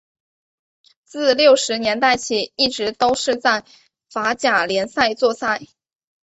[1.05, 3.65] 自六十年代起一直都是在
[4.09, 5.61] 法甲联赛作赛。